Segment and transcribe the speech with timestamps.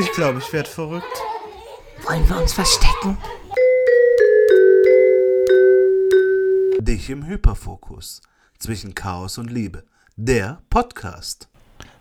[0.00, 1.04] Ich glaube, ich werde verrückt.
[2.06, 3.18] Wollen wir uns verstecken?
[6.78, 8.22] Dich im Hyperfokus.
[8.60, 9.82] Zwischen Chaos und Liebe.
[10.14, 11.48] Der Podcast.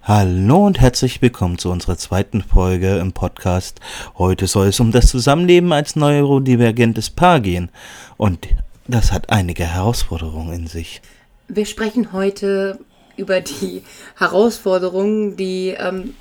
[0.03, 3.79] Hallo und herzlich willkommen zu unserer zweiten Folge im Podcast.
[4.19, 7.71] Heute soll es um das Zusammenleben als neurodivergentes Paar gehen.
[8.15, 8.47] Und
[8.87, 11.01] das hat einige Herausforderungen in sich.
[11.47, 12.77] Wir sprechen heute
[13.15, 13.81] über die
[14.15, 16.13] Herausforderungen, die ähm,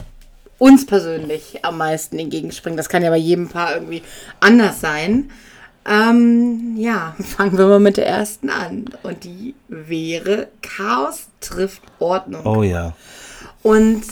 [0.59, 2.77] uns persönlich am meisten entgegenspringen.
[2.77, 4.03] Das kann ja bei jedem Paar irgendwie
[4.41, 5.31] anders sein.
[5.89, 8.87] Ähm, ja, fangen wir mal mit der ersten an.
[9.03, 12.45] Und die wäre Chaos trifft Ordnung.
[12.45, 12.95] Oh ja.
[13.63, 14.05] Und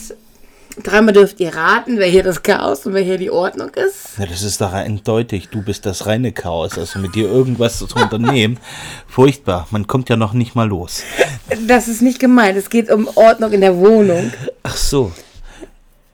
[0.82, 4.18] dreimal dürft ihr raten, wer hier das Chaos und wer hier die Ordnung ist.
[4.18, 5.48] Ja, das ist doch eindeutig.
[5.48, 6.78] Du bist das reine Chaos.
[6.78, 8.58] Also mit dir irgendwas zu unternehmen.
[9.08, 9.66] Furchtbar.
[9.70, 11.02] Man kommt ja noch nicht mal los.
[11.66, 12.56] Das ist nicht gemeint.
[12.56, 14.32] Es geht um Ordnung in der Wohnung.
[14.62, 15.12] Ach so.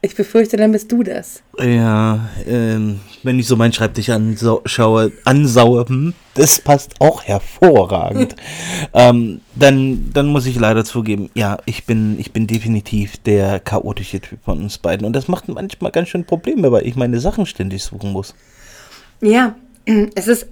[0.02, 1.42] Ich befürchte, dann bist du das.
[1.58, 8.34] Ja, ähm, wenn ich so meinen Schreibtisch anschaue, ansaue, hm, das passt auch hervorragend.
[8.94, 14.20] ähm, dann, dann muss ich leider zugeben, ja, ich bin, ich bin definitiv der chaotische
[14.20, 15.06] Typ von uns beiden.
[15.06, 18.34] Und das macht manchmal ganz schön Probleme, weil ich meine Sachen ständig suchen muss.
[19.20, 19.54] Ja,
[20.14, 20.46] es ist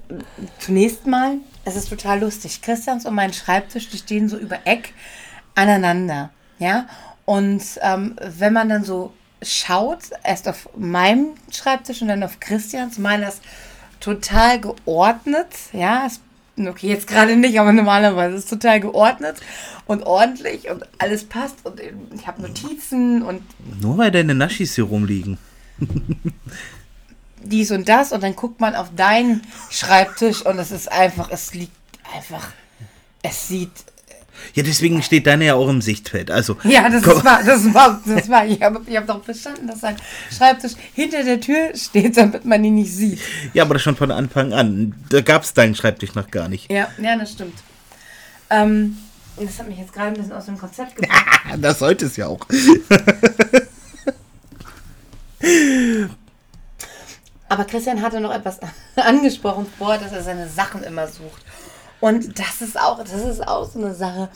[0.59, 2.61] zunächst mal, es ist total lustig.
[2.61, 4.93] Christians und mein Schreibtisch, die stehen so über Eck
[5.55, 6.29] aneinander.
[6.59, 6.87] Ja,
[7.25, 12.98] und ähm, wenn man dann so schaut, erst auf meinem Schreibtisch und dann auf Christians,
[12.98, 13.42] meiner ist
[14.00, 15.48] total geordnet.
[15.72, 16.20] Ja, ist,
[16.58, 19.36] okay, jetzt gerade nicht, aber normalerweise ist es total geordnet
[19.86, 21.81] und ordentlich und alles passt und
[22.14, 23.42] ich habe Notizen und.
[23.81, 25.39] Nur weil deine Naschis hier rumliegen.
[27.42, 31.55] dies und das und dann guckt man auf deinen Schreibtisch und es ist einfach, es
[31.55, 31.72] liegt
[32.14, 32.50] einfach,
[33.22, 33.70] es sieht
[34.55, 36.31] ja, deswegen steht deine ja auch im Sichtfeld.
[36.31, 37.25] Also, ja, das komm.
[37.25, 39.97] war, das war, das war, ich habe ich hab doch verstanden, dass sein
[40.36, 43.20] Schreibtisch hinter der Tür steht, damit man ihn nicht sieht.
[43.55, 44.94] Ja, aber das schon von Anfang an.
[45.11, 46.71] Da gab es deinen Schreibtisch noch gar nicht.
[46.71, 47.54] Ja, ja, das stimmt.
[48.50, 48.97] Ähm,
[49.37, 51.41] das hat mich jetzt gerade ein bisschen aus dem Konzept gebracht.
[51.59, 52.47] das sollte es ja auch.
[57.48, 58.59] aber Christian hatte noch etwas
[58.97, 61.44] angesprochen vor, dass er seine Sachen immer sucht.
[62.00, 64.28] Und das ist auch, das ist auch so eine Sache.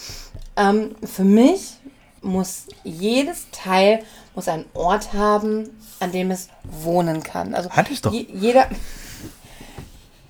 [0.57, 1.75] Ähm, für mich
[2.21, 5.69] muss jedes Teil muss einen Ort haben,
[6.01, 7.55] an dem es wohnen kann.
[7.55, 8.13] Also Hat es doch.
[8.13, 8.67] Je, jeder.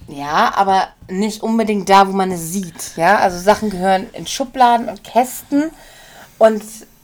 [0.08, 2.96] Ja, aber nicht unbedingt da, wo man es sieht.
[2.96, 5.70] Ja, also Sachen gehören in Schubladen und Kästen.
[6.38, 6.62] Und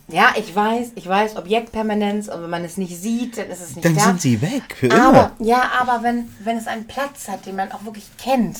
[0.09, 3.75] ja, ich weiß, ich weiß, Objektpermanenz und wenn man es nicht sieht, dann ist es
[3.75, 4.01] nicht dann da.
[4.01, 5.47] Dann sind sie weg für aber, immer.
[5.47, 8.57] Ja, aber wenn, wenn es einen Platz hat, den man auch wirklich kennt,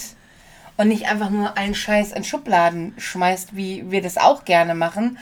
[0.79, 5.17] und nicht einfach nur allen Scheiß in Schubladen schmeißt, wie wir das auch gerne machen,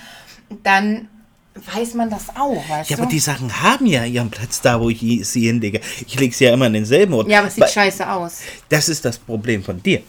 [0.62, 1.08] dann
[1.56, 3.02] weiß man das auch, weißt ja, du?
[3.02, 5.82] aber die Sachen haben ja ihren Platz da, wo ich sie hinlege.
[6.06, 7.28] Ich lege sie ja immer in denselben Ort.
[7.28, 8.42] Ja, aber es sieht aber scheiße aus.
[8.70, 10.04] Das ist das Problem von dir.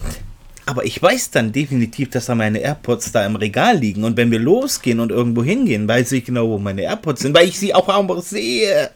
[0.67, 4.05] Aber ich weiß dann definitiv, dass da meine AirPods da im Regal liegen.
[4.05, 7.49] Und wenn wir losgehen und irgendwo hingehen, weiß ich genau, wo meine AirPods sind, weil
[7.49, 8.91] ich sie auch einfach sehe.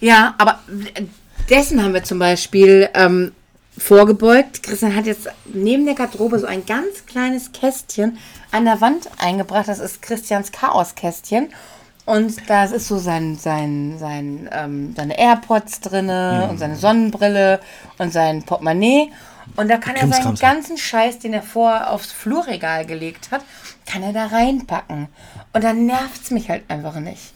[0.00, 0.60] Ja, aber
[1.50, 3.32] dessen haben wir zum Beispiel ähm,
[3.80, 4.62] vorgebeugt.
[4.62, 8.18] Christian hat jetzt neben der Garderobe so ein ganz kleines Kästchen
[8.52, 9.68] an der Wand eingebracht.
[9.68, 11.48] Das ist Christians Chaoskästchen.
[12.04, 16.50] Und da ist so sein, sein, sein, ähm, seine AirPods drin mhm.
[16.50, 17.60] und seine Sonnenbrille
[17.98, 19.10] und sein Portemonnaie.
[19.56, 23.42] Und da kann er seinen ganzen Scheiß, den er vorher aufs Flurregal gelegt hat,
[23.86, 25.08] kann er da reinpacken.
[25.52, 27.32] Und dann nervt es mich halt einfach nicht.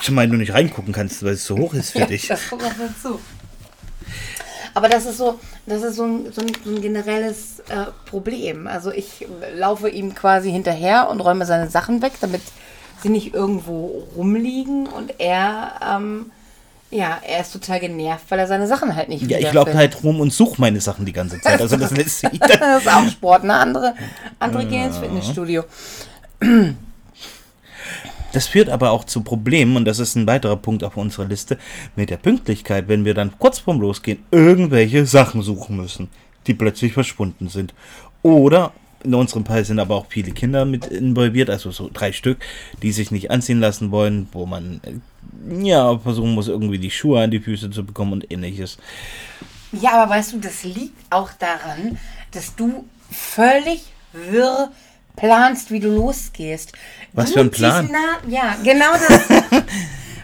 [0.00, 2.28] Zumal du nicht reingucken kannst, weil es so hoch ist für ja, dich.
[2.28, 3.20] Das kommt noch dazu.
[4.76, 8.66] Aber das ist so, das ist so ein, so ein, so ein generelles äh, Problem.
[8.66, 12.42] Also ich laufe ihm quasi hinterher und räume seine Sachen weg, damit
[13.02, 16.30] sie nicht irgendwo rumliegen und er, ähm,
[16.90, 20.04] ja, er ist total genervt, weil er seine Sachen halt nicht Ja, ich laufe halt
[20.04, 21.58] rum und suche meine Sachen die ganze Zeit.
[21.58, 22.38] Also das lässt sich.
[22.38, 23.54] das ist auch Sport, ne?
[23.54, 23.94] Andere,
[24.38, 24.68] andere ja.
[24.68, 25.64] gehen ins Fitnessstudio.
[28.36, 31.56] Das führt aber auch zu Problemen, und das ist ein weiterer Punkt auf unserer Liste,
[31.96, 36.10] mit der Pünktlichkeit, wenn wir dann kurz vorm Losgehen irgendwelche Sachen suchen müssen,
[36.46, 37.72] die plötzlich verschwunden sind.
[38.20, 42.36] Oder in unserem Fall sind aber auch viele Kinder mit involviert, also so drei Stück,
[42.82, 47.22] die sich nicht anziehen lassen wollen, wo man äh, ja versuchen muss, irgendwie die Schuhe
[47.22, 48.76] an die Füße zu bekommen und ähnliches.
[49.72, 51.96] Ja, aber weißt du, das liegt auch daran,
[52.32, 54.70] dass du völlig wirr
[55.16, 56.72] planst, wie du losgehst.
[57.12, 57.90] Was du für ein Plan?
[57.90, 59.28] Na, ja, genau das.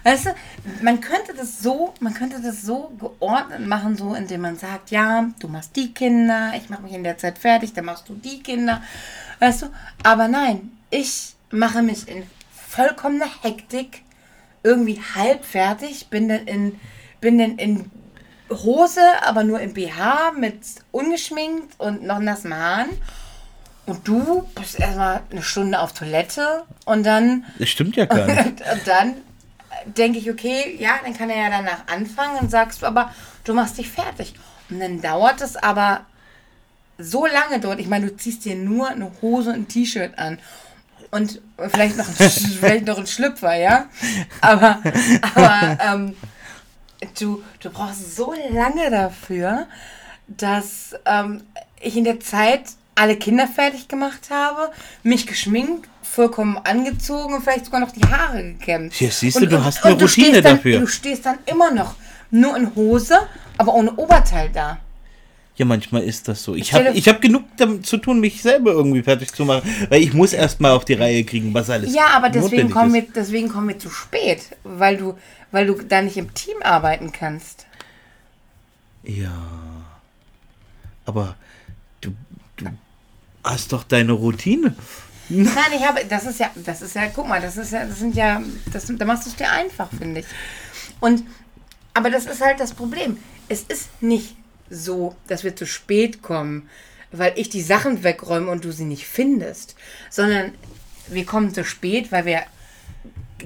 [0.04, 0.34] weißt du,
[0.82, 5.26] man könnte das so, man könnte das so geordnet machen, so indem man sagt, ja,
[5.40, 8.42] du machst die Kinder, ich mache mich in der Zeit fertig, dann machst du die
[8.42, 8.82] Kinder,
[9.40, 9.66] weißt du?
[10.02, 12.24] Aber nein, ich mache mich in
[12.68, 14.02] vollkommener Hektik
[14.62, 16.78] irgendwie halb fertig, bin dann in
[17.22, 17.90] bin dann in
[18.50, 20.58] Hose, aber nur im BH mit
[20.90, 22.90] ungeschminkt und noch nassen Haaren.
[23.84, 28.60] Und du bist erstmal eine Stunde auf Toilette und dann Das stimmt ja gar nicht.
[28.72, 29.14] und dann
[29.86, 33.12] denke ich, okay, ja, dann kann er ja danach anfangen und sagst du aber,
[33.44, 34.34] du machst dich fertig.
[34.70, 36.06] Und dann dauert es aber
[36.98, 37.80] so lange dort.
[37.80, 40.38] Ich meine, du ziehst dir nur eine Hose und ein T-Shirt an.
[41.10, 42.14] Und vielleicht noch, ein,
[42.60, 43.86] vielleicht noch ein Schlüpfer, ja?
[44.40, 44.80] Aber,
[45.34, 46.16] aber ähm,
[47.18, 49.66] du, du brauchst so lange dafür,
[50.28, 51.42] dass ähm,
[51.80, 52.62] ich in der Zeit
[52.94, 54.70] alle Kinder fertig gemacht habe,
[55.02, 58.92] mich geschminkt, vollkommen angezogen und vielleicht sogar noch die Haare gekämmt.
[58.92, 60.80] Hier, siehst du, Und- du hast eine Routine dann, dafür.
[60.80, 61.94] Du stehst dann immer noch
[62.30, 63.18] nur in Hose,
[63.58, 64.78] aber ohne Oberteil da.
[65.56, 66.54] Ja, manchmal ist das so.
[66.54, 69.62] Ich habe ich hab genug damit zu tun, mich selber irgendwie fertig zu machen.
[69.90, 73.02] Weil ich muss erstmal auf die Reihe kriegen, was alles Ja, aber deswegen kommen, wir,
[73.14, 75.14] deswegen kommen wir zu spät, weil du,
[75.50, 77.66] weil du da nicht im Team arbeiten kannst.
[79.04, 79.30] Ja.
[81.04, 81.36] Aber
[83.44, 84.74] hast doch deine Routine.
[85.28, 87.98] Nein, ich habe, das ist ja, das ist ja, guck mal, das ist ja, das
[87.98, 88.42] sind ja,
[88.72, 90.26] das, da machst du es dir einfach, finde ich.
[91.00, 91.24] Und,
[91.94, 93.18] aber das ist halt das Problem.
[93.48, 94.36] Es ist nicht
[94.68, 96.68] so, dass wir zu spät kommen,
[97.12, 99.74] weil ich die Sachen wegräume und du sie nicht findest,
[100.10, 100.52] sondern
[101.08, 102.42] wir kommen zu spät, weil wir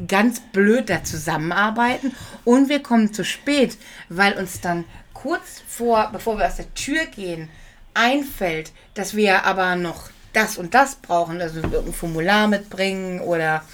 [0.06, 2.12] ganz blöd da zusammenarbeiten
[2.44, 3.76] und wir kommen zu spät,
[4.08, 4.84] weil uns dann
[5.14, 7.48] kurz vor, bevor wir aus der Tür gehen,
[7.96, 13.64] einfällt, dass wir aber noch das und das brauchen, also irgendein Formular mitbringen oder,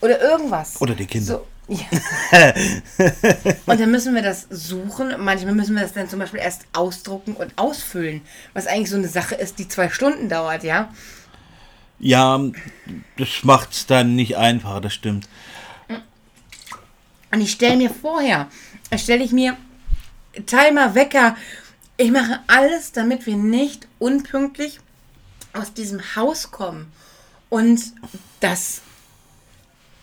[0.00, 0.80] oder irgendwas.
[0.80, 1.26] Oder die Kinder.
[1.26, 1.84] So, ja.
[3.66, 5.14] und dann müssen wir das suchen.
[5.18, 8.22] Manchmal müssen wir das dann zum Beispiel erst ausdrucken und ausfüllen,
[8.54, 10.88] was eigentlich so eine Sache ist, die zwei Stunden dauert, ja.
[11.98, 12.40] Ja,
[13.16, 15.28] das macht's dann nicht einfacher, das stimmt.
[17.30, 18.46] Und ich stelle mir vorher,
[18.96, 19.56] stelle ich mir
[20.46, 21.36] Timer, Wecker,
[21.98, 24.80] ich mache alles, damit wir nicht unpünktlich
[25.52, 26.90] aus diesem Haus kommen.
[27.50, 27.80] Und
[28.40, 28.80] das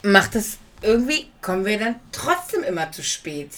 [0.03, 3.49] macht es irgendwie, kommen wir dann trotzdem immer zu spät.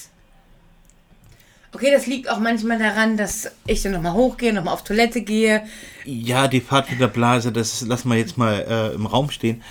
[1.73, 5.67] Okay, das liegt auch manchmal daran, dass ich dann nochmal hochgehe, nochmal auf Toilette gehe.
[6.05, 9.63] Ja, die Fahrt mit der Blase, das lassen wir jetzt mal äh, im Raum stehen.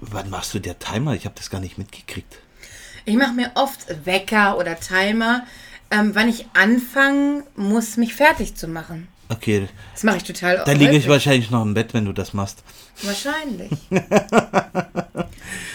[0.00, 1.14] Wann machst du der Timer?
[1.14, 2.38] Ich habe das gar nicht mitgekriegt.
[3.04, 5.46] Ich mache mir oft Wecker oder Timer,
[5.90, 9.08] ähm, wann ich anfangen muss, mich fertig zu machen.
[9.28, 12.32] Okay, Das mache ich total da liege ich wahrscheinlich noch im Bett, wenn du das
[12.32, 12.64] machst.
[13.02, 13.70] Wahrscheinlich.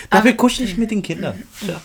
[0.09, 1.41] Dafür kuschel ich mit den Kindern.
[1.61, 1.81] Ja.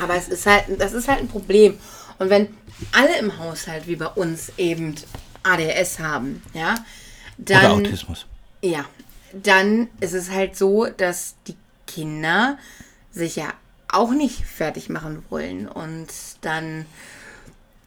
[0.00, 1.78] Aber es ist halt, das ist halt ein Problem.
[2.18, 2.48] Und wenn
[2.92, 4.94] alle im Haushalt wie bei uns eben
[5.42, 6.74] ADS haben, ja,
[7.38, 8.26] Oder dann, Autismus.
[8.62, 8.84] ja,
[9.32, 12.58] dann ist es halt so, dass die Kinder
[13.10, 13.52] sich ja
[13.92, 15.68] auch nicht fertig machen wollen.
[15.68, 16.08] Und
[16.40, 16.86] dann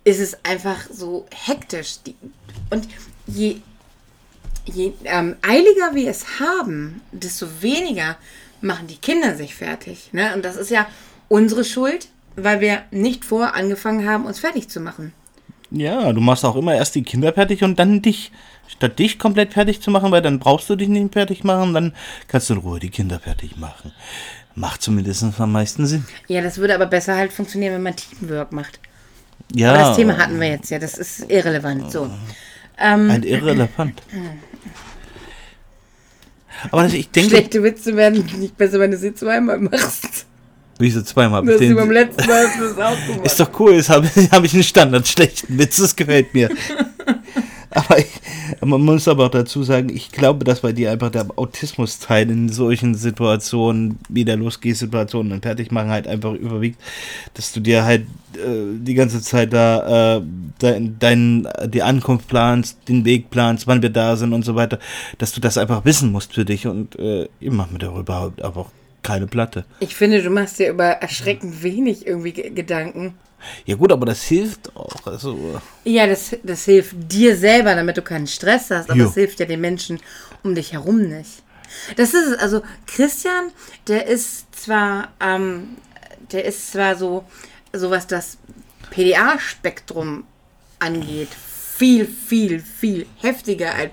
[0.03, 1.97] ist es einfach so hektisch.
[2.69, 2.87] Und
[3.27, 3.57] je,
[4.65, 8.17] je ähm, eiliger wir es haben, desto weniger
[8.61, 10.09] machen die Kinder sich fertig.
[10.13, 10.33] Ne?
[10.33, 10.87] Und das ist ja
[11.27, 15.13] unsere Schuld, weil wir nicht vor angefangen haben, uns fertig zu machen.
[15.71, 18.31] Ja, du machst auch immer erst die Kinder fertig und dann dich.
[18.67, 21.93] Statt dich komplett fertig zu machen, weil dann brauchst du dich nicht fertig machen, dann
[22.27, 23.91] kannst du in Ruhe die Kinder fertig machen.
[24.55, 26.05] Macht zumindest am meisten Sinn.
[26.27, 28.79] Ja, das würde aber besser halt funktionieren, wenn man Teamwork macht.
[29.53, 31.91] Ja, Aber das Thema hatten wir jetzt ja, das ist irrelevant.
[31.91, 32.09] So.
[32.79, 34.01] Ähm, ein irrelevant.
[36.71, 40.25] Aber das, ich denke, Schlechte Witze werden nicht besser, wenn du sie zweimal machst.
[40.79, 41.45] wieso zweimal?
[41.45, 43.25] Das ist beim letzten Mal hast du das auch gemacht.
[43.25, 46.49] Ist doch cool, jetzt habe hab ich einen Standard schlechten Witz, das gefällt mir.
[47.75, 48.07] aber ich,
[48.61, 52.49] man muss aber auch dazu sagen, ich glaube, dass bei dir einfach der Autismus-Teil in
[52.49, 56.79] solchen Situationen, wie der Losgeh-Situationen und Fertigmachen halt einfach überwiegt,
[57.33, 58.03] dass du dir halt
[58.35, 60.21] äh, die ganze Zeit da äh,
[60.59, 64.79] dein, dein, die Ankunft planst, den Weg planst, wann wir da sind und so weiter,
[65.17, 68.41] dass du das einfach wissen musst für dich und äh, ich mache mir darüber überhaupt
[68.41, 68.65] einfach
[69.03, 69.65] keine Platte.
[69.81, 73.13] Ich finde, du machst dir über erschreckend wenig irgendwie Ge- Gedanken.
[73.65, 75.05] Ja gut, aber das hilft auch.
[75.05, 79.05] Also, Ja, das, das hilft dir selber, damit du keinen Stress hast, aber Jo.
[79.05, 79.99] das hilft ja den Menschen
[80.43, 81.43] um dich herum nicht.
[81.95, 82.37] Das ist es.
[82.39, 83.51] Also Christian,
[83.87, 85.77] der ist zwar, ähm,
[86.31, 87.25] der ist zwar so,
[87.73, 88.37] so was das
[88.91, 90.23] PDA-Spektrum
[90.79, 91.29] angeht,
[91.77, 93.91] viel, viel, viel heftiger als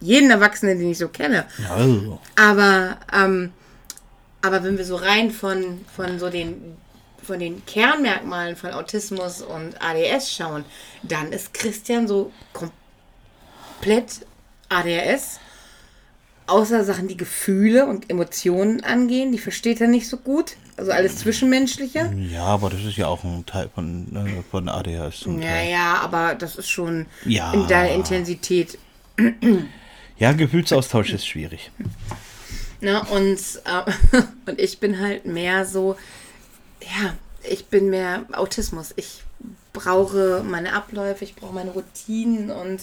[0.00, 1.44] jeden Erwachsenen, den ich so kenne.
[1.68, 2.18] also.
[2.36, 3.52] Aber, ähm,
[4.42, 6.76] aber wenn wir so rein von, von so den,
[7.30, 10.64] von den Kernmerkmalen von Autismus und ADS schauen,
[11.04, 14.26] dann ist Christian so komplett
[14.68, 15.38] ADHS.
[16.48, 20.56] Außer Sachen, die Gefühle und Emotionen angehen, die versteht er nicht so gut.
[20.76, 22.12] Also alles Zwischenmenschliche.
[22.32, 25.70] Ja, aber das ist ja auch ein Teil von, äh, von ADHS zum Ja, Teil.
[25.70, 27.52] ja, aber das ist schon Ja.
[27.52, 28.76] in der Intensität.
[30.18, 31.70] Ja, Gefühlsaustausch ist schwierig.
[32.80, 33.00] Ne?
[33.10, 34.18] Und, äh,
[34.50, 35.96] und ich bin halt mehr so,
[36.82, 38.92] ja, ich bin mehr Autismus.
[38.96, 39.22] Ich
[39.72, 42.80] brauche meine Abläufe, ich brauche meine Routinen und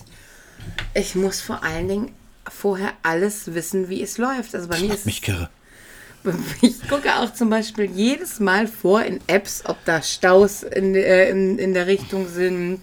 [0.94, 2.12] ich muss vor allen Dingen
[2.50, 4.56] vorher alles wissen, wie es läuft.
[4.56, 5.50] Also bei mir ist Mich kirre.
[6.62, 11.30] Ich gucke auch zum Beispiel jedes Mal vor in Apps, ob da Staus in, äh,
[11.30, 12.82] in, in der Richtung sind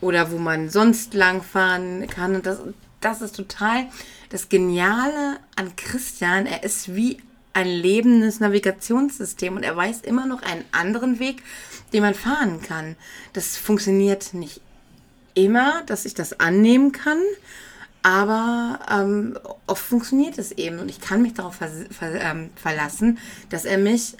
[0.00, 2.36] oder wo man sonst langfahren kann.
[2.36, 2.60] Und das,
[3.00, 3.88] das ist total
[4.30, 6.46] das Geniale an Christian.
[6.46, 7.18] Er ist wie
[7.52, 11.42] ein lebendes Navigationssystem und er weiß immer noch einen anderen Weg,
[11.92, 12.96] den man fahren kann.
[13.32, 14.60] Das funktioniert nicht
[15.34, 17.18] immer, dass ich das annehmen kann.
[18.02, 23.18] Aber ähm, oft funktioniert es eben und ich kann mich darauf ver ver ähm, verlassen,
[23.50, 24.16] dass er mich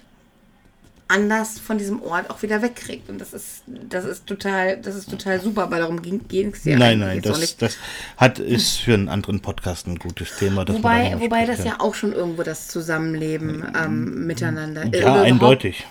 [1.09, 3.09] anders von diesem Ort auch wieder wegkriegt.
[3.09, 6.77] Und das ist, das ist total, das ist total super, aber darum ging es ja
[6.79, 7.77] nein, nein, auch das, das
[8.17, 10.69] hat, ist für einen anderen Podcast ein gutes Thema.
[10.69, 15.87] Wobei, wobei das ja auch schon irgendwo das Zusammenleben ähm, miteinander äh, Ja, überhaupt- eindeutig.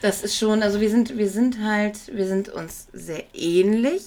[0.00, 4.02] Das ist schon, also wir sind, wir sind halt, wir sind uns sehr ähnlich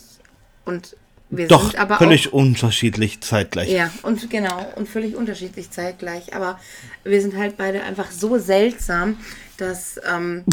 [0.64, 0.96] und
[1.30, 3.70] wir Doch, sind aber auch völlig unterschiedlich zeitgleich.
[3.70, 6.34] Ja, und genau, und völlig unterschiedlich zeitgleich.
[6.36, 6.60] Aber
[7.04, 9.18] wir sind halt beide einfach so seltsam,
[9.62, 10.44] dass, ähm,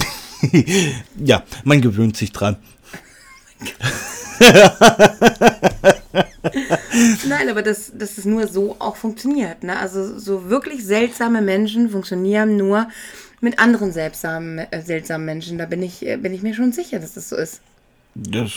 [1.25, 2.57] Ja, man gewöhnt sich dran.
[7.29, 9.65] nein, aber dass, dass es nur so auch funktioniert.
[9.65, 9.79] Ne?
[9.79, 12.89] Also so wirklich seltsame Menschen funktionieren nur
[13.41, 15.59] mit anderen seltsamen, äh, seltsamen Menschen.
[15.59, 17.61] Da bin ich, äh, bin ich mir schon sicher, dass das so ist.
[18.15, 18.53] Das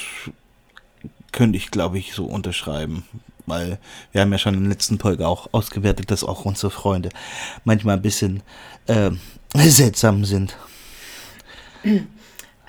[1.31, 3.03] könnte ich, glaube ich, so unterschreiben.
[3.51, 3.77] Weil
[4.13, 7.09] wir haben ja schon in der letzten Folge auch ausgewertet, dass auch unsere Freunde
[7.65, 8.41] manchmal ein bisschen
[8.87, 9.11] äh,
[9.55, 10.55] seltsam sind.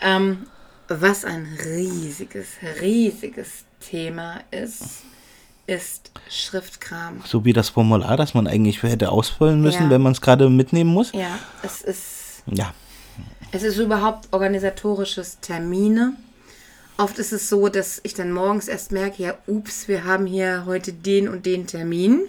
[0.04, 0.46] Ähm,
[0.88, 2.48] was ein riesiges,
[2.80, 5.04] riesiges Thema ist,
[5.68, 7.22] ist Schriftkram.
[7.24, 9.90] So wie das Formular, das man eigentlich hätte ausfüllen müssen, Ja.
[9.90, 11.12] wenn man es gerade mitnehmen muss.
[11.12, 12.74] Ja, es ist Ja.
[13.52, 16.14] Es ist überhaupt organisatorisches Termine.
[16.99, 20.64] Oft ist es so, dass ich dann morgens erst merke, ja, ups, wir haben hier
[20.66, 22.20] heute den und den Termin.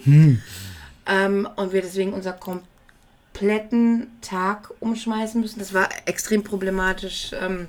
[1.05, 5.59] Ähm, und wir deswegen unser kompletten Tag umschmeißen müssen.
[5.59, 7.67] Das war extrem problematisch, ähm,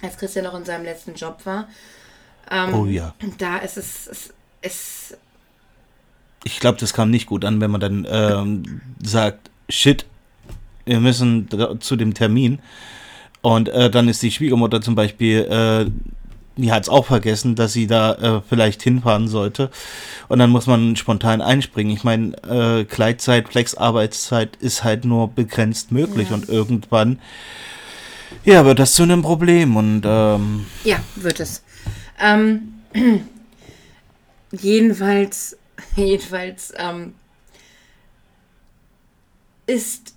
[0.00, 1.68] als Christian noch in seinem letzten Job war.
[2.50, 3.14] Ähm, Oh ja.
[3.22, 5.16] Und da ist es, es, es
[6.44, 10.06] Ich glaube, das kam nicht gut an, wenn man dann ähm, sagt, shit,
[10.84, 11.48] wir müssen
[11.80, 12.60] zu dem Termin.
[13.40, 15.90] Und äh, dann ist die Schwiegermutter zum Beispiel, äh,
[16.58, 19.70] die hat es auch vergessen, dass sie da äh, vielleicht hinfahren sollte.
[20.26, 21.92] Und dann muss man spontan einspringen.
[21.92, 26.30] Ich meine, äh, Gleitzeit, Flex-Arbeitszeit ist halt nur begrenzt möglich.
[26.30, 26.34] Ja.
[26.34, 27.20] Und irgendwann,
[28.44, 29.76] ja, wird das zu einem Problem.
[29.76, 31.62] Und ähm, Ja, wird es.
[32.20, 32.74] Ähm,
[34.50, 35.56] jedenfalls,
[35.96, 37.14] jedenfalls ähm,
[39.66, 40.14] ist,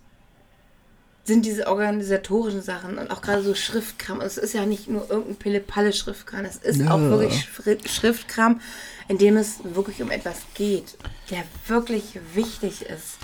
[1.31, 5.37] sind diese organisatorischen Sachen und auch gerade so Schriftkram, es ist ja nicht nur irgendein
[5.37, 8.59] Pille-Palle-Schriftkram, es ist auch wirklich Schri- Schriftkram,
[9.07, 10.97] in dem es wirklich um etwas geht,
[11.29, 13.17] der wirklich wichtig ist.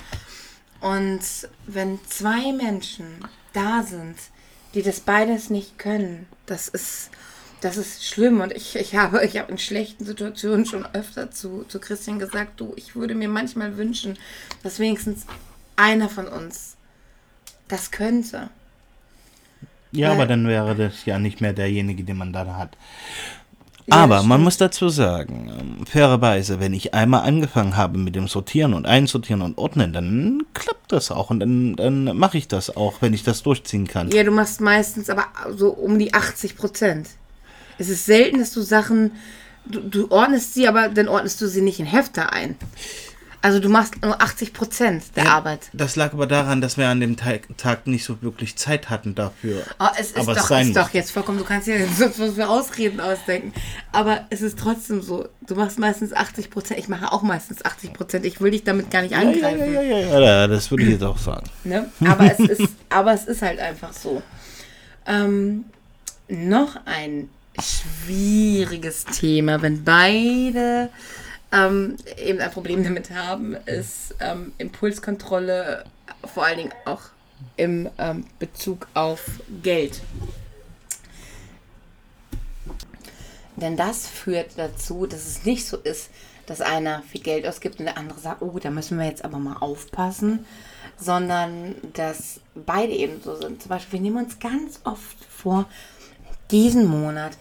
[0.80, 1.20] Und
[1.66, 4.16] wenn zwei Menschen da sind,
[4.74, 7.10] die das beides nicht können, das ist,
[7.60, 8.40] das ist schlimm.
[8.40, 12.62] Und ich, ich habe, ich habe in schlechten Situationen schon öfter zu, zu Christian gesagt,
[12.62, 14.18] du, ich würde mir manchmal wünschen,
[14.64, 15.26] dass wenigstens
[15.76, 16.77] einer von uns
[17.68, 18.50] das könnte.
[19.92, 22.78] Ja, Weil- aber dann wäre das ja nicht mehr derjenige, den man da hat.
[23.90, 28.74] Aber man muss dazu sagen, ähm, fairerweise, wenn ich einmal angefangen habe mit dem Sortieren
[28.74, 33.02] und Einsortieren und Ordnen, dann klappt das auch und dann, dann mache ich das auch,
[33.02, 34.12] wenn ich das durchziehen kann.
[34.12, 37.08] Ja, du machst meistens aber so um die 80 Prozent.
[37.78, 39.12] Es ist selten, dass du Sachen,
[39.66, 42.56] du, du ordnest sie, aber dann ordnest du sie nicht in Hefter ein.
[43.48, 45.70] Also du machst nur 80 Prozent der Ja, Arbeit.
[45.72, 49.16] Das lag aber daran, dass wir an dem Tag, Tag nicht so wirklich Zeit hatten
[49.16, 49.64] dafür.
[49.80, 52.20] Oh, es ist Aber es doch, sein ist doch jetzt vollkommen, du kannst ja sonst
[52.20, 53.54] was für Ausreden ausdenken.
[53.94, 57.94] Aber es ist trotzdem so, du machst meistens 80 Prozent, ich mache auch meistens 80
[57.94, 58.26] Prozent.
[58.26, 59.74] Ich will dich damit gar nicht angreifen.
[59.74, 61.50] ja, ja, ja, ja, das würde ich jetzt auch sagen.
[61.64, 61.90] Ne?
[62.06, 64.22] Aber, es ist, aber es ist halt einfach so.
[65.06, 65.64] Ähm,
[66.28, 67.30] noch ein
[67.62, 70.90] schwieriges Thema, wenn beide
[71.58, 75.86] ähm, eben ein Problem damit haben, ist ähm, Impulskontrolle,
[76.26, 77.02] vor allen Dingen auch
[77.56, 79.24] im ähm, Bezug auf
[79.64, 80.02] Geld.
[83.56, 86.10] Denn das führt dazu, dass es nicht so ist,
[86.46, 89.40] dass einer viel Geld ausgibt und der andere sagt, oh, da müssen wir jetzt aber
[89.40, 90.46] mal aufpassen.
[91.00, 93.62] sondern dass beide eben so sind.
[93.62, 95.66] Zum Beispiel, wir nehmen uns ganz oft vor,
[96.52, 97.38] diesen Monat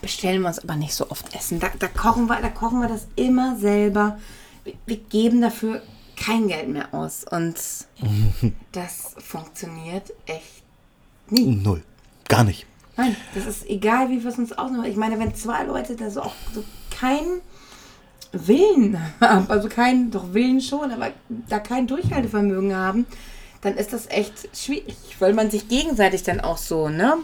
[0.00, 1.60] bestellen wir uns aber nicht so oft Essen.
[1.60, 4.18] Da, da, kochen, wir, da kochen wir das immer selber.
[4.64, 5.82] Wir, wir geben dafür
[6.16, 7.24] kein Geld mehr aus.
[7.30, 7.56] Und
[8.72, 10.62] das funktioniert echt
[11.30, 11.56] nie.
[11.56, 11.82] Null.
[12.28, 12.66] Gar nicht.
[12.96, 14.84] Nein, das ist egal, wie wir es uns ausmachen.
[14.84, 16.62] Ich meine, wenn zwei Leute da so auch so
[16.96, 17.40] keinen
[18.32, 21.10] Willen haben, also keinen, doch Willen schon, aber
[21.48, 23.06] da kein Durchhaltevermögen haben,
[23.62, 27.16] dann ist das echt schwierig, weil man sich gegenseitig dann auch so, ne?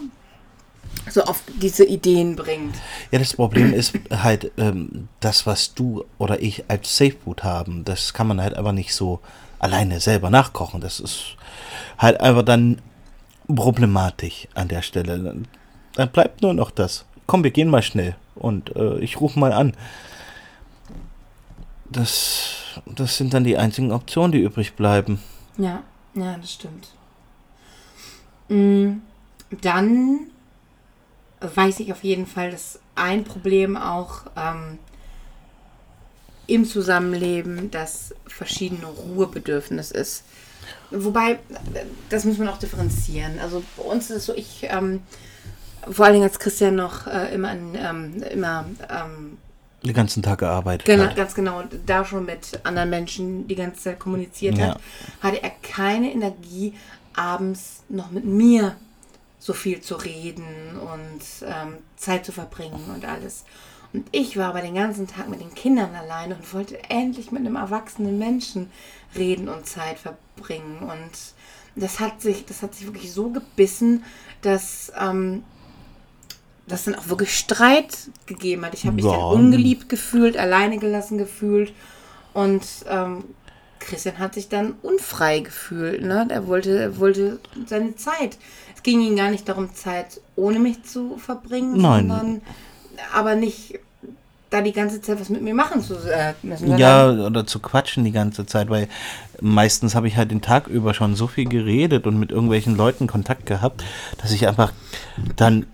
[1.09, 2.75] So auf diese Ideen bringt.
[3.11, 7.83] Ja, das Problem ist halt, ähm, das, was du oder ich als Safe Food haben,
[7.83, 9.19] das kann man halt einfach nicht so
[9.59, 10.79] alleine selber nachkochen.
[10.79, 11.35] Das ist
[11.97, 12.81] halt einfach dann
[13.47, 15.43] problematisch an der Stelle.
[15.95, 17.05] Dann bleibt nur noch das.
[17.27, 19.73] Komm, wir gehen mal schnell und äh, ich rufe mal an.
[21.89, 25.19] Das, das sind dann die einzigen Optionen, die übrig bleiben.
[25.57, 25.83] Ja,
[26.13, 26.87] ja, das stimmt.
[28.47, 29.01] Mm,
[29.61, 30.27] Dann
[31.41, 34.77] weiß ich auf jeden Fall, dass ein Problem auch ähm,
[36.47, 40.23] im Zusammenleben das verschiedene Ruhebedürfnis ist.
[40.91, 41.39] Wobei,
[42.09, 43.39] das muss man auch differenzieren.
[43.39, 45.01] Also bei uns ist es so, ich, ähm,
[45.89, 49.37] vor allen Dingen als Christian noch äh, immer, an, ähm, immer ähm,
[49.83, 50.85] Den ganzen Tag gearbeitet.
[50.85, 51.15] Genau, hat.
[51.15, 51.63] ganz genau.
[51.85, 54.67] Da schon mit anderen Menschen die ganze Zeit kommuniziert Ja.
[54.67, 54.81] hat,
[55.21, 56.73] hatte er keine Energie,
[57.15, 58.75] abends noch mit mir
[59.41, 63.43] so viel zu reden und ähm, Zeit zu verbringen und alles.
[63.91, 67.41] Und ich war aber den ganzen Tag mit den Kindern alleine und wollte endlich mit
[67.41, 68.69] einem erwachsenen Menschen
[69.15, 70.77] reden und Zeit verbringen.
[70.79, 71.09] Und
[71.75, 74.03] das hat sich, das hat sich wirklich so gebissen,
[74.43, 75.43] dass ähm,
[76.67, 78.75] das dann auch wirklich Streit gegeben hat.
[78.75, 79.11] Ich habe mich Ja.
[79.11, 81.73] dann ungeliebt gefühlt, alleine gelassen gefühlt
[82.33, 83.23] und ähm,
[83.81, 86.01] Christian hat sich dann unfrei gefühlt.
[86.03, 86.25] Ne?
[86.29, 88.37] Er wollte, er wollte seine Zeit.
[88.75, 92.07] Es ging ihm gar nicht darum, Zeit ohne mich zu verbringen, Nein.
[92.07, 92.41] sondern
[93.13, 93.79] aber nicht
[94.49, 96.77] da die ganze Zeit was mit mir machen zu äh, müssen.
[96.77, 98.87] Ja, oder zu quatschen die ganze Zeit, weil
[99.39, 103.07] meistens habe ich halt den Tag über schon so viel geredet und mit irgendwelchen Leuten
[103.07, 103.83] Kontakt gehabt,
[104.17, 104.73] dass ich einfach
[105.37, 105.67] dann,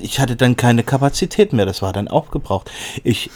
[0.00, 2.70] ich hatte dann keine Kapazität mehr, das war dann aufgebraucht.
[3.04, 3.30] Ich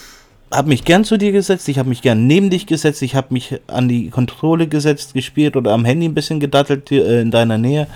[0.52, 3.28] habe mich gern zu dir gesetzt, ich habe mich gern neben dich gesetzt, ich habe
[3.30, 7.58] mich an die Kontrolle gesetzt, gespielt oder am Handy ein bisschen gedattelt äh, in deiner
[7.58, 7.86] Nähe.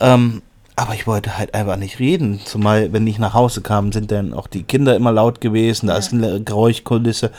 [0.00, 0.42] Ähm,
[0.74, 2.40] aber ich wollte halt einfach nicht reden.
[2.44, 5.86] Zumal, wenn ich nach Hause kam, sind dann auch die Kinder immer laut gewesen.
[5.86, 7.30] Da ist eine Geräuschkulisse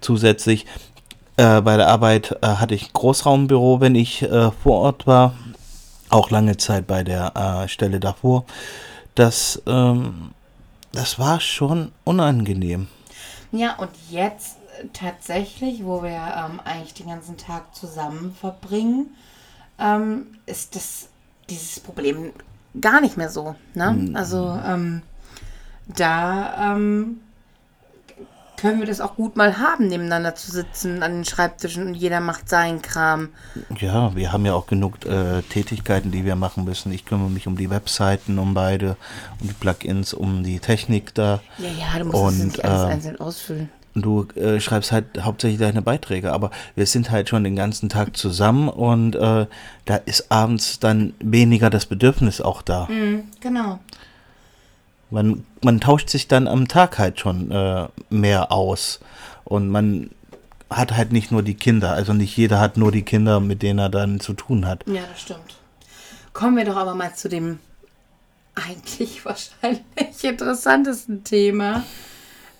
[0.00, 0.66] zusätzlich.
[1.36, 5.34] Äh, bei der Arbeit äh, hatte ich Großraumbüro, wenn ich äh, vor Ort war.
[6.08, 8.44] Auch lange Zeit bei der äh, Stelle davor.
[9.14, 10.32] Das, ähm,
[10.92, 12.88] das war schon unangenehm.
[13.52, 19.14] Ja, und jetzt äh, tatsächlich, wo wir ähm, eigentlich den ganzen Tag zusammen verbringen,
[19.78, 21.08] ähm, ist das
[21.48, 22.32] dieses Problem
[22.80, 23.56] gar nicht mehr so.
[23.74, 24.12] Ne?
[24.14, 25.02] Also ähm,
[25.86, 27.20] da ähm,
[28.60, 32.20] können wir das auch gut mal haben, nebeneinander zu sitzen an den Schreibtischen und jeder
[32.20, 33.30] macht seinen Kram.
[33.78, 36.92] Ja, wir haben ja auch genug äh, Tätigkeiten, die wir machen müssen.
[36.92, 38.96] Ich kümmere mich um die Webseiten, um beide,
[39.40, 41.40] um die Plugins, um die Technik da.
[41.58, 43.68] Ja, ja, du musst das Und, nicht alles ähm, einzeln ausfüllen.
[43.94, 48.16] Du äh, schreibst halt hauptsächlich deine Beiträge, aber wir sind halt schon den ganzen Tag
[48.16, 49.46] zusammen und äh,
[49.84, 52.86] da ist abends dann weniger das Bedürfnis auch da.
[52.88, 53.80] Mhm, genau.
[55.10, 59.00] Man, man tauscht sich dann am Tag halt schon äh, mehr aus
[59.44, 60.10] und man
[60.70, 63.80] hat halt nicht nur die Kinder, also nicht jeder hat nur die Kinder, mit denen
[63.80, 64.84] er dann zu tun hat.
[64.86, 65.56] Ja, das stimmt.
[66.32, 67.58] Kommen wir doch aber mal zu dem
[68.54, 69.82] eigentlich wahrscheinlich
[70.22, 71.84] interessantesten Thema.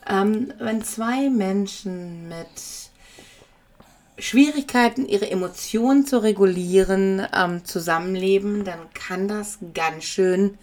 [0.09, 2.47] Ähm, wenn zwei Menschen mit
[4.19, 10.59] Schwierigkeiten, ihre Emotionen zu regulieren, ähm, zusammenleben, dann kann das ganz schön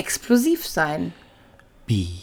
[0.00, 1.12] explosiv sein.
[1.86, 2.22] Wie?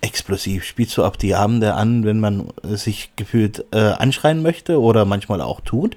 [0.00, 0.64] Explosiv.
[0.64, 5.04] Spielst du ab die Abende an, wenn man äh, sich gefühlt äh, anschreien möchte oder
[5.04, 5.96] manchmal auch tut?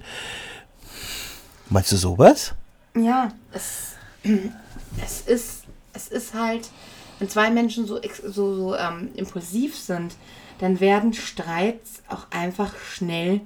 [1.69, 2.54] Meinst du sowas?
[2.95, 3.95] Ja, es,
[5.04, 6.69] es, ist, es ist halt,
[7.17, 10.13] wenn zwei Menschen so, so, so ähm, impulsiv sind,
[10.60, 13.41] dann werden Streits auch einfach schnell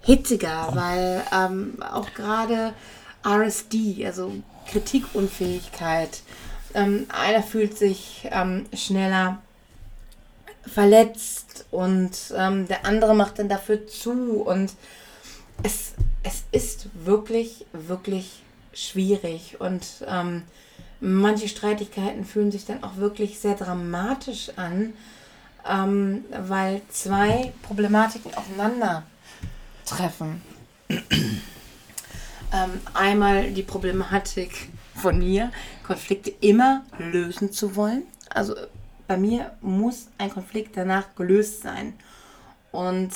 [0.00, 2.72] hitziger, weil ähm, auch gerade
[3.26, 4.32] RSD, also
[4.70, 6.22] Kritikunfähigkeit,
[6.74, 9.42] ähm, einer fühlt sich ähm, schneller
[10.66, 14.72] verletzt und ähm, der andere macht dann dafür zu und
[15.62, 20.44] es, es ist wirklich, wirklich schwierig und ähm,
[21.00, 24.94] manche Streitigkeiten fühlen sich dann auch wirklich sehr dramatisch an,
[25.68, 30.42] ähm, weil zwei Problematiken aufeinandertreffen.
[32.54, 35.50] Ähm, einmal die Problematik von mir,
[35.86, 38.04] Konflikte immer lösen zu wollen.
[38.30, 38.54] Also
[39.06, 41.94] bei mir muss ein Konflikt danach gelöst sein.
[42.70, 43.10] Und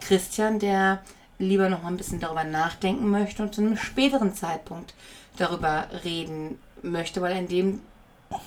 [0.00, 1.02] Christian, der
[1.38, 4.94] lieber noch mal ein bisschen darüber nachdenken möchte und zu einem späteren Zeitpunkt
[5.36, 7.80] darüber reden möchte, weil er in dem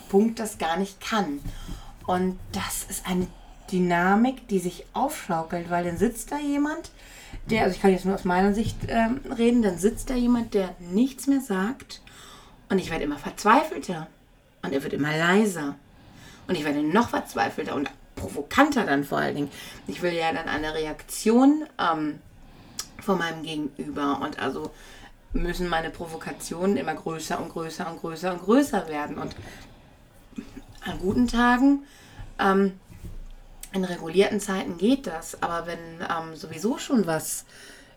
[0.10, 1.40] Punkt das gar nicht kann.
[2.06, 3.28] Und das ist eine
[3.72, 6.92] Dynamik, die sich aufschaukelt, weil dann sitzt da jemand,
[7.50, 10.54] der, also ich kann jetzt nur aus meiner Sicht ähm, reden, dann sitzt da jemand,
[10.54, 12.02] der nichts mehr sagt
[12.70, 14.08] und ich werde immer verzweifelter.
[14.62, 15.76] Und er wird immer leiser.
[16.48, 19.52] Und ich werde noch verzweifelter und provokanter dann vor allen Dingen.
[19.88, 22.20] Ich will ja dann eine Reaktion ähm,
[23.02, 24.20] von meinem Gegenüber.
[24.22, 24.72] Und also
[25.34, 29.18] müssen meine Provokationen immer größer und größer und größer und größer werden.
[29.18, 29.36] Und
[30.86, 31.84] an guten Tagen
[32.40, 32.80] ähm,
[33.74, 37.46] in regulierten Zeiten geht das, aber wenn ähm, sowieso schon was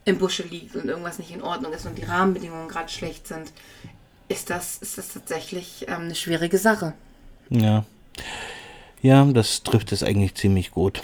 [0.05, 3.53] im Busche liegt und irgendwas nicht in Ordnung ist und die Rahmenbedingungen gerade schlecht sind,
[4.29, 6.93] ist das, ist das tatsächlich ähm, eine schwierige Sache.
[7.51, 7.85] Ja.
[9.03, 11.03] Ja, das trifft es eigentlich ziemlich gut.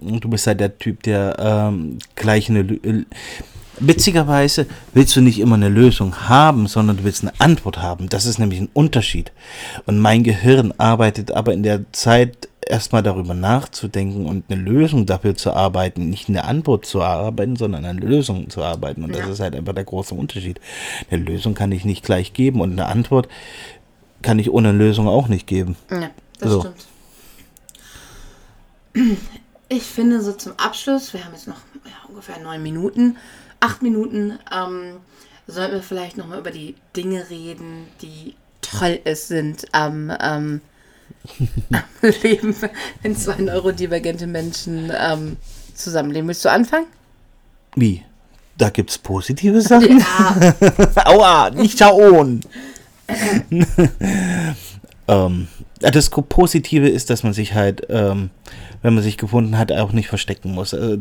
[0.00, 2.62] Du bist halt der Typ, der ähm, gleich eine.
[2.62, 3.06] Lö-
[3.80, 8.08] Witzigerweise willst du nicht immer eine Lösung haben, sondern du willst eine Antwort haben.
[8.08, 9.30] Das ist nämlich ein Unterschied.
[9.86, 15.34] Und mein Gehirn arbeitet aber in der Zeit erstmal darüber nachzudenken und eine Lösung dafür
[15.36, 19.02] zu arbeiten, nicht eine Antwort zu arbeiten, sondern eine Lösung zu arbeiten.
[19.04, 19.32] Und das Ja.
[19.32, 20.60] ist halt einfach der große Unterschied.
[21.10, 23.28] Eine Lösung kann ich nicht gleich geben und eine Antwort
[24.22, 25.76] kann ich ohne Lösung auch nicht geben.
[25.90, 26.60] Ja, das So.
[26.60, 26.86] stimmt.
[29.68, 33.16] Ich finde so zum Abschluss, wir haben jetzt noch ja, ungefähr neun Minuten,
[33.60, 34.96] acht Minuten, ähm,
[35.46, 40.60] sollten wir vielleicht nochmal über die Dinge reden, die toll es sind am, ähm, am
[42.22, 42.54] Leben,
[43.02, 45.36] wenn zwei neurodivergente Menschen ähm,
[45.74, 46.28] zusammenleben.
[46.28, 46.86] Willst du anfangen?
[47.74, 48.02] Wie?
[48.56, 50.00] Da gibt's positive Sachen?
[50.00, 50.54] Ja,
[51.04, 52.40] Aua, nicht schauen.
[55.08, 55.48] ähm,
[55.80, 58.30] das Positive ist, dass man sich halt, ähm,
[58.82, 60.74] wenn man sich gefunden hat, auch nicht verstecken muss.
[60.74, 60.96] Also,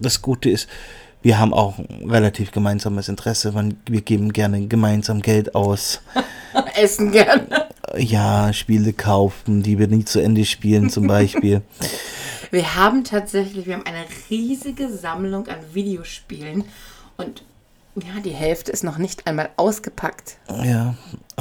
[0.00, 0.68] das Gute ist,
[1.20, 3.52] wir haben auch ein relativ gemeinsames Interesse.
[3.86, 6.00] Wir geben gerne gemeinsam Geld aus.
[6.76, 7.48] essen gern.
[7.96, 11.62] Ja, Spiele kaufen, die wir nie zu Ende spielen zum Beispiel.
[12.50, 16.64] Wir haben tatsächlich, wir haben eine riesige Sammlung an Videospielen
[17.16, 17.42] und
[17.96, 20.36] ja, die Hälfte ist noch nicht einmal ausgepackt.
[20.64, 20.94] Ja,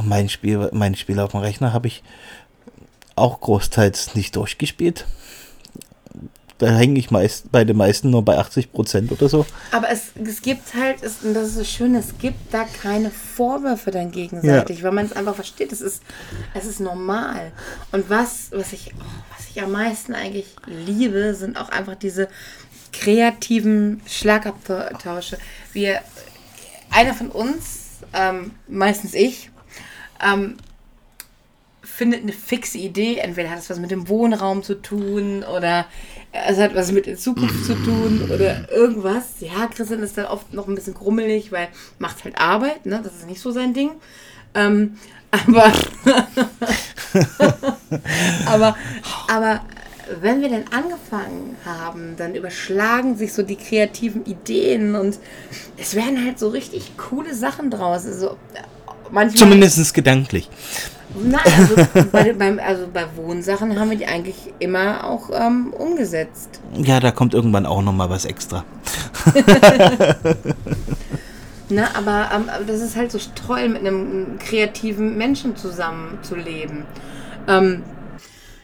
[0.04, 2.04] mein Spiel, mein Spiel auf dem Rechner habe ich
[3.16, 5.06] auch großteils nicht durchgespielt.
[6.58, 9.46] Da hänge ich meist bei den meisten nur bei 80 Prozent oder so.
[9.72, 13.12] Aber es, es gibt halt, es, und das ist so schön, es gibt da keine
[13.12, 15.72] Vorwürfe dann gegenseitig, weil man es einfach versteht.
[15.72, 16.02] Es ist,
[16.54, 17.52] es ist normal.
[17.92, 19.04] Und was, was, ich, oh,
[19.36, 22.28] was ich am meisten eigentlich liebe, sind auch einfach diese
[22.92, 25.38] kreativen Schlagabtausche.
[25.74, 26.02] Wir,
[26.90, 29.52] einer von uns, ähm, meistens ich,
[30.24, 30.58] ähm,
[31.98, 33.18] findet eine fixe Idee.
[33.18, 35.86] Entweder hat es was mit dem Wohnraum zu tun oder
[36.32, 39.26] es hat was mit der Zukunft zu tun oder irgendwas.
[39.40, 43.02] Ja, Christian ist dann oft noch ein bisschen grummelig, weil macht halt Arbeit, ne?
[43.04, 43.92] Das ist nicht so sein Ding.
[44.54, 44.98] Ähm,
[45.32, 45.74] aber,
[48.46, 48.78] aber,
[49.28, 49.62] aber
[50.22, 55.20] wenn wir denn angefangen haben, dann überschlagen sich so die kreativen Ideen und
[55.78, 58.06] es werden halt so richtig coole Sachen draus.
[58.06, 58.38] Also,
[59.12, 60.50] manchmal, Zumindest gedanklich.
[61.24, 61.76] Nein, also
[62.12, 66.62] bei, beim, also bei Wohnsachen haben wir die eigentlich immer auch ähm, umgesetzt.
[66.76, 68.64] Ja, da kommt irgendwann auch noch mal was extra.
[71.70, 71.94] Ne?
[71.96, 76.86] Aber, ähm, das ist halt so toll, mit einem kreativen Menschen zusammenzuleben.
[77.48, 77.84] Ähm,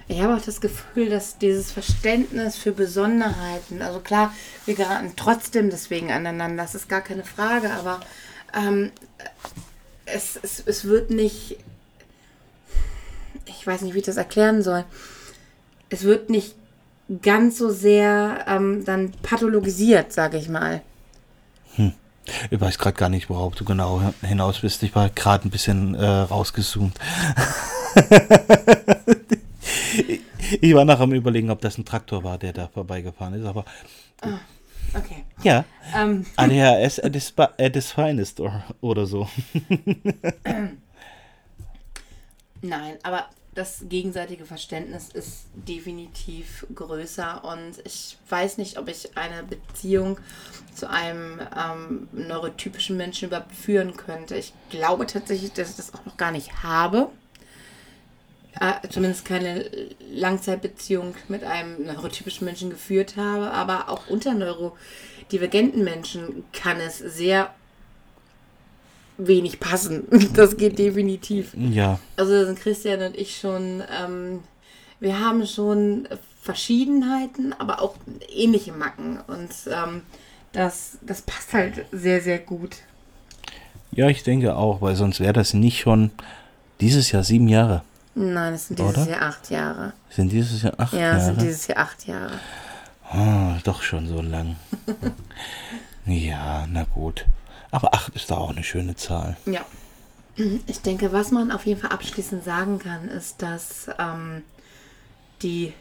[0.08, 4.34] ich habe auch das Gefühl, dass dieses Verständnis für Besonderheiten, also klar,
[4.66, 8.00] wir geraten trotzdem deswegen aneinander, das ist gar keine Frage, aber
[8.54, 8.92] ähm,
[10.06, 11.58] es, es, es wird nicht,
[13.46, 14.84] ich weiß nicht, wie ich das erklären soll,
[15.90, 16.56] es wird nicht
[17.22, 20.82] ganz so sehr ähm, dann pathologisiert, sage ich mal.
[22.50, 24.82] Ich weiß gerade gar nicht, worauf du genau hinaus bist.
[24.84, 26.98] Ich war gerade ein bisschen äh, rausgezoomt.
[30.62, 33.46] ich war noch am überlegen, ob das ein Traktor war, der da vorbeigefahren ist.
[33.46, 33.66] Aber
[34.96, 35.24] Okay.
[35.42, 35.66] ja,
[35.98, 39.28] Ähm, ADHS at its, fi- at its finest or, oder so.
[42.64, 49.44] Nein, aber das gegenseitige Verständnis ist definitiv größer und ich weiß nicht, ob ich eine
[49.44, 50.18] Beziehung
[50.74, 54.38] zu einem ähm, neurotypischen Menschen überhaupt führen könnte.
[54.38, 57.10] Ich glaube tatsächlich, dass ich das auch noch gar nicht habe.
[58.62, 59.70] Äh, zumindest keine
[60.10, 67.54] Langzeitbeziehung mit einem neurotypischen Menschen geführt habe, aber auch unter neurodivergenten Menschen kann es sehr
[69.28, 70.04] wenig passen.
[70.34, 71.54] Das geht definitiv.
[71.58, 72.00] Ja.
[72.18, 74.40] Also da sind Christian und ich schon, ähm,
[75.00, 76.08] wir haben schon
[76.42, 77.96] Verschiedenheiten, aber auch
[78.34, 79.20] ähnliche Macken.
[79.28, 80.02] Und ähm,
[80.52, 82.78] das, das passt halt sehr, sehr gut.
[83.92, 86.12] Ja, ich denke auch, weil sonst wäre das nicht schon
[86.82, 87.84] dieses Jahr sieben Jahre.
[88.16, 89.10] Nein, es sind dieses Oder?
[89.10, 89.94] Jahr acht Jahre.
[90.10, 91.26] Sind dieses Jahr acht Ja, es Jahre?
[91.26, 92.40] sind dieses Jahr acht Jahre.
[93.10, 94.56] Ah, doch schon so lang.
[96.06, 97.26] ja, na gut.
[97.74, 99.36] Aber acht ist da auch eine schöne Zahl.
[99.48, 99.66] Ja.
[100.68, 104.44] Ich denke, was man auf jeden Fall abschließend sagen kann, ist, dass ähm,
[105.42, 105.74] die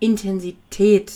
[0.00, 1.12] Intensität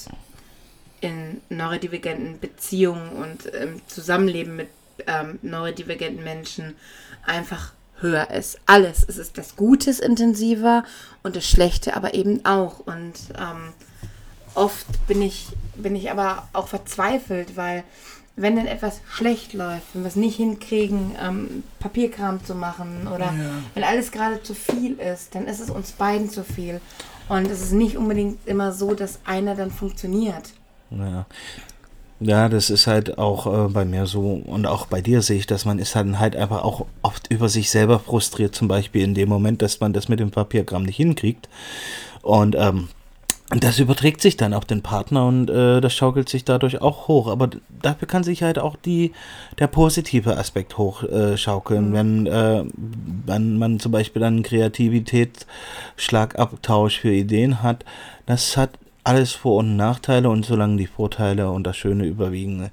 [1.01, 4.69] in neurodivergenten Beziehungen und im Zusammenleben mit
[5.07, 6.77] ähm, neurodivergenten Menschen
[7.25, 8.59] einfach höher ist.
[8.67, 9.07] Alles.
[9.09, 10.85] Es ist das Gute ist intensiver
[11.23, 12.81] und das Schlechte aber eben auch.
[12.81, 13.73] Und ähm,
[14.55, 17.85] oft bin ich, bin ich aber auch verzweifelt, weil
[18.37, 23.33] wenn dann etwas schlecht läuft, wenn wir es nicht hinkriegen, ähm, Papierkram zu machen oder
[23.75, 26.81] wenn alles gerade zu viel ist, dann ist es uns beiden zu viel.
[27.29, 30.53] Und es ist nicht unbedingt immer so, dass einer dann funktioniert.
[30.91, 31.27] Ja.
[32.25, 35.49] Ja, das ist halt auch äh, bei mir so und auch bei dir sehe ich,
[35.49, 39.15] dass man ist dann halt einfach auch oft über sich selber frustriert, zum Beispiel in
[39.15, 41.49] dem Moment, dass man das mit dem Papierkram nicht hinkriegt.
[42.23, 42.89] Und ähm,
[43.55, 47.27] das überträgt sich dann auf den Partner und äh, das schaukelt sich dadurch auch hoch.
[47.29, 47.51] Aber
[47.83, 49.13] dafür kann sich halt auch die,
[49.59, 51.93] der positive Aspekt hochschaukeln, äh, schaukeln.
[51.93, 52.65] wenn, äh,
[53.27, 57.85] wenn man zum Beispiel einen Kreativitätsschlagabtausch für Ideen hat.
[58.27, 58.71] Das hat
[59.05, 62.71] alles Vor- und Nachteile und solange die Vorteile und das Schöne überwiegen,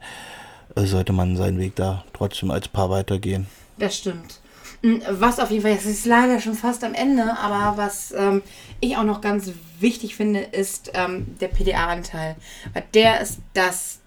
[0.76, 3.48] äh, sollte man seinen Weg da trotzdem als Paar weitergehen.
[3.78, 4.40] Das stimmt.
[4.82, 8.42] Mm, Was auf jeden Fall, es ist leider schon fast am Ende, aber was ähm,
[8.80, 12.36] ich auch noch ganz wichtig finde, ist ähm, der PDA-Anteil.
[12.74, 14.00] Weil der ist das,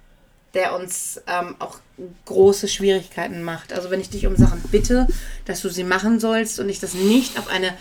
[0.54, 1.78] der uns ähm, auch
[2.24, 3.72] große Schwierigkeiten macht.
[3.72, 5.06] Also wenn ich dich um Sachen bitte,
[5.44, 7.74] dass du sie machen sollst und ich das nicht auf eine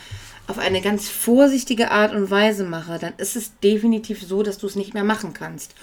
[0.48, 4.68] auf eine ganz vorsichtige Art und Weise mache, dann ist es definitiv so, dass du
[4.68, 5.74] es nicht mehr machen kannst.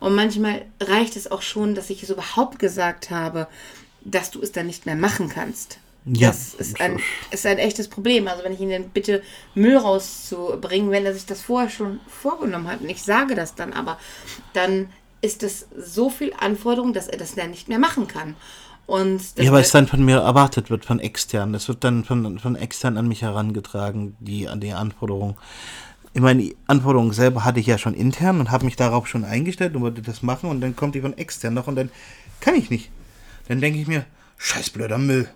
[0.00, 3.48] Und manchmal reicht es auch schon, dass ich es überhaupt gesagt habe,
[4.02, 5.78] dass du es dann nicht mehr machen kannst.
[6.06, 6.28] Ja.
[6.28, 8.28] Das ist ein, ist ein echtes Problem.
[8.28, 9.22] Also wenn ich ihn dann bitte,
[9.54, 13.72] Müll rauszubringen, wenn er sich das vorher schon vorgenommen hat und ich sage das dann
[13.72, 13.98] aber,
[14.52, 14.90] dann
[15.22, 18.36] ist es so viel Anforderung, dass er das dann nicht mehr machen kann.
[18.86, 21.54] Und das Ja, weil es dann von mir erwartet wird, von extern.
[21.54, 25.38] Das wird dann von, von extern an mich herangetragen, die, an die Anforderung.
[26.12, 29.24] Ich meine, die Anforderung selber hatte ich ja schon intern und habe mich darauf schon
[29.24, 31.90] eingestellt und wollte das machen und dann kommt die von extern noch und dann
[32.40, 32.90] kann ich nicht.
[33.48, 34.04] Dann denke ich mir,
[34.36, 35.28] scheiß blöder Müll.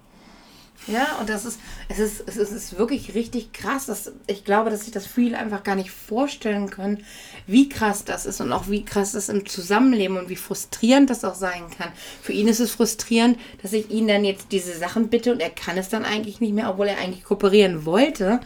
[0.87, 3.87] Ja, und das ist, es ist, es ist, wirklich richtig krass.
[3.87, 7.05] Dass, ich glaube, dass sich das viele einfach gar nicht vorstellen können,
[7.47, 11.25] wie krass das ist und auch wie krass das im Zusammenleben und wie frustrierend das
[11.25, 11.93] auch sein kann.
[12.23, 15.51] Für ihn ist es frustrierend, dass ich ihn dann jetzt diese Sachen bitte und er
[15.51, 18.41] kann es dann eigentlich nicht mehr, obwohl er eigentlich kooperieren wollte.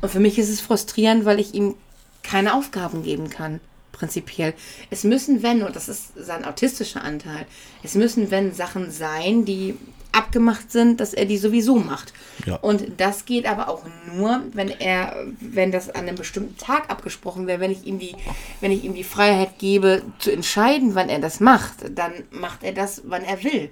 [0.00, 1.74] Und für mich ist es frustrierend, weil ich ihm
[2.22, 3.60] keine Aufgaben geben kann.
[3.92, 4.54] Prinzipiell.
[4.90, 7.46] Es müssen, wenn, und das ist sein autistischer Anteil,
[7.82, 9.76] es müssen, wenn Sachen sein, die
[10.12, 12.12] abgemacht sind, dass er die sowieso macht.
[12.46, 12.56] Ja.
[12.56, 17.46] Und das geht aber auch nur, wenn er, wenn das an einem bestimmten Tag abgesprochen
[17.46, 18.14] wäre, wenn ich ihm die,
[18.60, 22.72] wenn ich ihm die Freiheit gebe, zu entscheiden, wann er das macht, dann macht er
[22.72, 23.70] das, wann er will.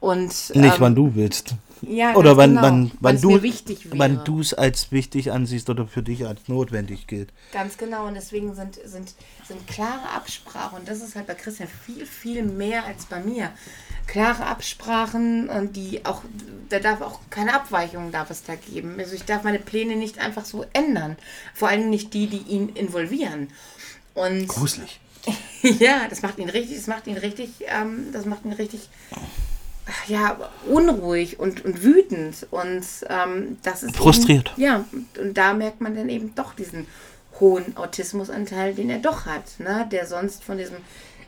[0.00, 1.54] Und Nicht, ähm, wann du willst.
[1.82, 3.40] Ja, Oder wann, genau, wann, wann du
[3.90, 7.32] wann du es als wichtig ansiehst oder für dich als notwendig gilt.
[7.52, 9.14] Ganz genau, und deswegen sind, sind,
[9.46, 13.50] sind klare Absprachen, und das ist halt bei Christian viel, viel mehr als bei mir.
[14.06, 16.22] Klare Absprachen, und die auch,
[16.68, 18.96] da darf auch keine Abweichung darf es da geben.
[18.98, 21.16] Also ich darf meine Pläne nicht einfach so ändern.
[21.54, 23.48] Vor allem nicht die, die ihn involvieren.
[24.14, 25.00] Und Gruselig.
[25.62, 28.88] ja, das macht ihn richtig, das macht ihn richtig, ähm, das macht ihn richtig,
[30.08, 34.52] ja, unruhig und, und wütend und ähm, das ist Frustriert.
[34.56, 34.84] Eben, ja,
[35.20, 36.86] und, da merkt man dann eben doch diesen
[37.38, 40.78] hohen Autismusanteil, den er doch hat, ne, der sonst von diesem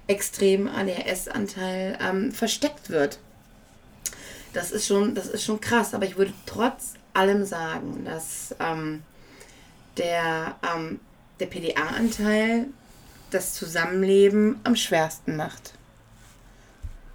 [0.06, 3.18] extremen ADHS-Anteil ähm, versteckt wird.
[4.54, 9.02] Das ist schon, das ist schon krass, aber ich würde trotz allem sagen, dass ähm,
[9.98, 11.00] der, ähm,
[11.40, 12.66] der PDA-Anteil
[13.30, 15.74] das Zusammenleben am schwersten macht.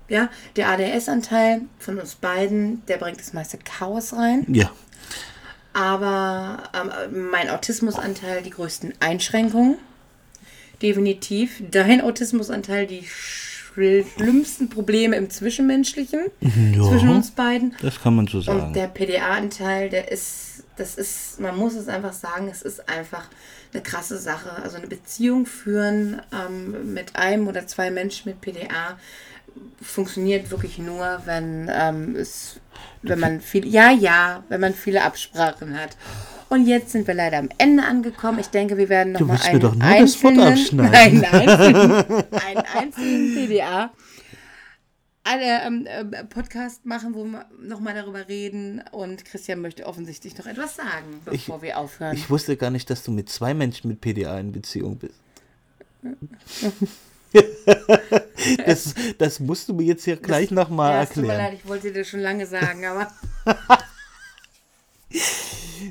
[0.10, 4.70] Ja, der ADS-Anteil von uns beiden, der bringt das meiste Chaos rein, Ja.
[5.74, 9.78] aber ähm, mein Autismusanteil die größten Einschränkungen.
[10.82, 11.64] Definitiv.
[11.72, 16.90] Dein Autismusanteil die schlimmsten Probleme im Zwischenmenschlichen Ja.
[16.90, 17.76] zwischen uns beiden.
[17.82, 18.62] Das kann man so sagen.
[18.68, 23.26] Und der PDA-Anteil, der ist, das ist, man muss es einfach sagen, es ist einfach
[23.74, 24.52] eine krasse Sache.
[24.62, 28.98] Also eine Beziehung führen ähm, mit einem oder zwei Menschen mit PDA
[29.82, 32.60] funktioniert wirklich nur, wenn ähm, es,
[33.02, 35.98] wenn man viel, ja, ja, wenn man viele Absprachen hat.
[36.50, 38.40] Und jetzt sind wir leider am Ende angekommen.
[38.40, 41.20] Ich denke, wir werden noch Du mal willst mir einen doch nur das einzelnen, abschneiden.
[41.22, 43.92] nein, einen einzelnen, einen einzelnen PDA
[45.24, 48.84] alle ähm, äh, Podcast machen, wo wir nochmal darüber reden.
[48.92, 52.16] Und Christian möchte offensichtlich noch etwas sagen, bevor wir aufhören.
[52.16, 55.20] Ich wusste gar nicht, dass du mit zwei Menschen mit PDA in Beziehung bist.
[58.66, 61.52] das, das musst du mir jetzt hier gleich nochmal ja, es tut mir erklären.
[61.52, 63.12] leid, ich wollte dir das schon lange sagen, aber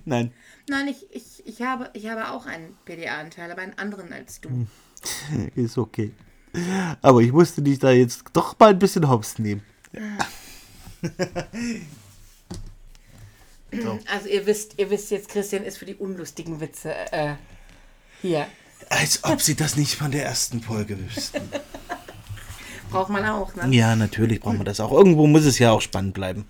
[0.05, 0.33] Nein,
[0.68, 4.48] nein, ich, ich, ich, habe, ich habe auch einen PDA-Anteil, aber einen anderen als du.
[4.48, 4.66] Hm.
[5.55, 6.12] ist okay.
[7.00, 9.62] Aber ich musste dich da jetzt doch mal ein bisschen hops nehmen.
[14.11, 17.37] Also ihr wisst, ihr wisst jetzt, Christian ist für die unlustigen Witze äh,
[18.20, 18.46] hier.
[18.88, 21.42] Als ob sie das nicht von der ersten Folge wüssten.
[22.90, 23.75] Braucht man auch, ne?
[23.75, 24.92] Ja, natürlich brauchen wir das auch.
[24.92, 26.45] Irgendwo muss es ja auch spannend bleiben.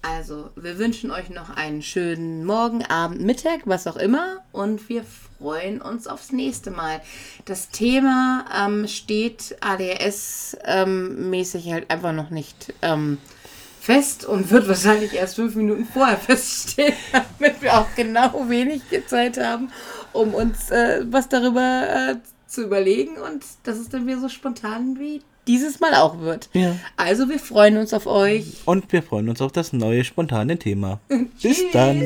[0.00, 4.38] Also, wir wünschen euch noch einen schönen Morgen, Abend, Mittag, was auch immer.
[4.50, 5.04] Und wir
[5.38, 7.02] freuen uns aufs nächste Mal.
[7.44, 13.18] Das Thema ähm, steht ADS-mäßig halt einfach noch nicht ähm,
[13.82, 19.38] fest und wird wahrscheinlich erst fünf Minuten vorher feststehen, damit wir auch genau wenig Zeit
[19.38, 19.72] haben,
[20.12, 22.16] um uns äh, was darüber äh,
[22.46, 23.16] zu überlegen.
[23.16, 26.48] Und dass es dann wieder so spontan wie dieses Mal auch wird.
[26.52, 26.76] Ja.
[26.96, 28.62] Also, wir freuen uns auf euch.
[28.64, 31.00] Und wir freuen uns auf das neue spontane Thema.
[31.42, 32.00] Bis dann.